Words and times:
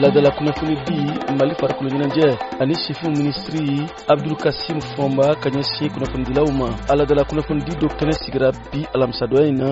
ladala 0.00 0.28
de 0.30 0.36
kunnafoni 0.36 0.76
di 0.86 0.98
mali 1.38 1.54
farikolo 1.60 1.88
ɲɛnajɛ 1.90 2.28
ani 2.60 2.74
sifin 2.84 3.12
minisiri 3.18 3.86
abdul 4.12 4.36
kasim 4.44 4.78
fɔnba 4.92 5.26
ka 5.42 5.48
ɲɛsin 5.54 5.88
kunnafonidilaw 5.94 6.48
ma 6.58 6.68
a 6.88 6.96
ladala 6.96 7.22
kunnafonidi 7.28 7.72
dɔ 7.80 7.88
kɛnɛ 7.98 8.12
sigira 8.22 8.52
bi 8.70 8.80
alamisa 8.94 9.26
dɔya 9.26 9.48
in 9.48 9.56
na 9.56 9.70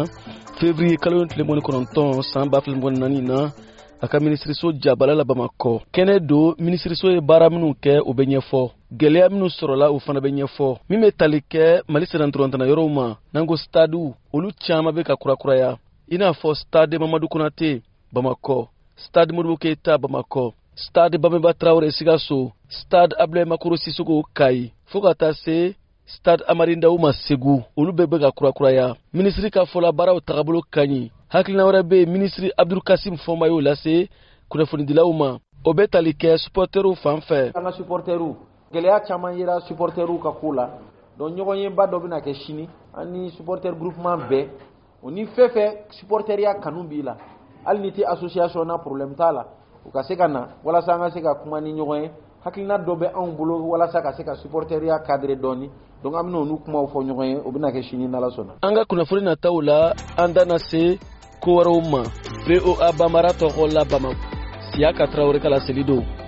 fevriye 0.58 0.96
kalo 0.96 1.26
tile 1.26 1.44
mɔni 1.44 1.60
kɔnɔntɔn 1.60 2.22
saan 2.32 2.48
b'a 2.50 2.60
fila 2.64 2.76
mɔni 2.78 2.98
naani 3.00 3.20
na 3.20 3.52
a 4.00 4.08
ka 4.08 4.18
minisiriso 4.18 4.72
jabala 4.82 5.14
la 5.14 5.24
bamakɔ 5.24 5.72
kɛnɛ 5.92 6.20
don 6.28 6.54
minisiriso 6.58 7.06
ye 7.14 7.20
baara 7.20 7.50
minw 7.50 7.74
kɛ 7.74 8.00
o 8.06 8.14
be 8.14 8.24
ɲɛfɔ 8.24 8.60
gwɛlɛya 8.96 9.28
minw 9.30 9.48
sɔrɔla 9.48 9.90
o 9.92 9.98
fana 9.98 10.20
bɛ 10.20 10.30
ɲɛfɔ 10.32 10.78
min 10.88 11.00
be 11.02 11.10
tali 11.12 11.40
kɛ 11.50 11.82
mali 11.88 12.06
senatɔrɔntana 12.06 12.64
yɔrɔw 12.64 12.88
ma 12.90 13.14
n'an 13.32 13.46
ko 13.46 13.56
stadiw 13.56 14.14
olu 14.32 14.50
caaman 14.66 14.94
be 14.94 15.04
ka 15.04 15.16
kurakuraya 15.16 15.76
i 16.10 16.16
n'a 16.16 16.32
fɔ 16.32 16.54
stade 16.56 16.96
mamadu 16.98 17.28
konate 17.28 17.82
bamakɔ 18.14 18.68
stade 18.96 19.32
modibo 19.32 19.56
keyita 19.56 19.98
bamakɔ 19.98 20.52
stade 20.76 21.16
bameba 21.18 21.52
tarawure 21.52 21.90
sikaso 21.90 22.52
stade 22.82 23.14
abulayi 23.18 23.46
makoro 23.48 23.76
sisogo 23.76 24.22
kayi 24.36 24.72
fɔɔ 24.90 25.02
ka 25.04 25.14
taa 25.14 25.32
se 25.32 25.74
stade 26.06 26.42
amari 26.48 26.76
ndawu 26.76 26.98
ma 27.00 27.12
segu 27.12 27.62
olu 27.76 27.92
bɛɛ 27.92 28.06
bɛ 28.10 28.20
ka 28.22 28.30
kurakuraya 28.30 28.94
minisiri 29.12 29.50
ka 29.50 29.64
fɔla 29.66 29.92
baaraw 29.92 30.20
tagabolo 30.20 30.62
ka 30.74 30.82
ɲi 30.84 31.10
hakilina 31.28 31.64
wɛrɛ 31.64 31.82
be 31.88 31.96
yen 32.00 32.10
minisiri 32.12 32.50
abudulkasim 32.58 33.16
fɔnba 33.18 33.48
y'o 33.48 33.60
lase 33.60 34.08
kunnafonidilaw 34.50 35.10
ma 35.14 35.38
o 35.64 35.72
bɛ 35.74 35.88
tali 35.90 36.12
kɛ 36.12 36.38
supɔrtɛriw 36.38 36.94
fan 37.02 37.20
fɛ 37.20 37.52
an 37.56 37.64
ka 37.64 37.70
supɔrtɛriw 37.72 38.32
gwɛlɛya 38.72 39.06
caaman 39.06 39.36
yera 39.38 39.60
supɔrtɛriw 39.68 40.18
ka 40.22 40.30
koo 40.38 40.52
la 40.52 40.70
donc 41.18 41.34
ɲɔgɔn 41.36 41.56
ye 41.62 41.68
ba 41.70 41.86
dɔ 41.86 42.02
bena 42.02 42.20
kɛ 42.20 42.34
sini 42.46 42.68
an 42.94 43.06
ni 43.12 43.30
supɔrtɛri 43.30 43.76
groupement 43.76 44.28
bɛɛ 44.30 44.48
o 45.02 45.10
ni 45.10 45.24
fɛn 45.26 45.48
fɛn 45.50 45.70
supɔrtɛriya 45.98 46.60
kanu 46.62 46.84
b'i 46.88 47.02
la 47.02 47.16
hali 47.64 47.80
ni 47.80 47.90
tɛ 47.90 48.02
association 48.12 48.64
na 48.64 48.78
problème 48.78 49.14
t'a 49.16 49.32
la 49.32 49.44
u 49.86 49.90
ka 49.90 50.02
se 50.02 50.16
ka 50.16 50.28
na 50.28 50.40
walasa 50.64 50.92
an 50.94 51.00
ka 51.00 51.10
se 51.10 51.20
ka 51.22 51.34
kuma 51.42 51.60
ni 51.60 51.72
ɲɔgɔn 51.72 52.02
ye 52.04 52.10
hakilina 52.44 52.78
dɔ 52.78 52.92
bɛ 53.00 53.06
anw 53.16 53.36
bolo 53.36 53.56
walasa 53.70 54.02
ka 54.02 54.12
se 54.12 54.24
ka 54.24 54.34
supporteriya 54.34 54.98
cadre 55.04 55.36
dɔɔni 55.36 55.70
donc 56.02 56.14
an 56.14 56.26
bɛna 56.26 56.36
olu 56.38 56.56
kumaw 56.64 56.86
fɔ 56.92 57.02
ɲɔgɔn 57.06 57.24
ye 57.30 57.36
o 57.44 57.50
bɛna 57.52 57.72
kɛ 57.72 57.82
sini 57.88 58.06
n'ala 58.06 58.28
sɔnna. 58.30 58.54
an 58.62 58.74
ka 58.74 58.84
kunnafoni 58.84 59.22
nataw 59.22 59.60
la 59.62 59.92
an 60.18 60.32
da 60.32 60.44
na 60.44 60.58
se 60.58 60.98
ko 61.40 61.50
wɛrɛw 61.56 61.90
ma 61.90 62.02
voa 62.64 62.92
banbara 62.98 63.32
tɔgɔ 63.32 63.72
la 63.72 63.84
bamakɔ 63.84 64.16
siya 64.72 64.92
ka 64.92 65.06
tarawele 65.06 65.40
ka 65.40 65.48
laseli 65.48 65.84
don. 65.86 66.23